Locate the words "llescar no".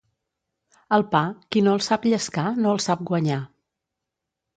2.13-2.73